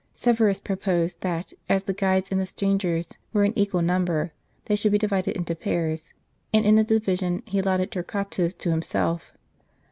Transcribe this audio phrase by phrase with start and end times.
[0.15, 4.31] Severus proposed that, as the guides and the strangers Avere in equal number,
[4.65, 6.15] they should be divided into pairs;
[6.51, 9.31] and in the division he allotted Torquatus to himself.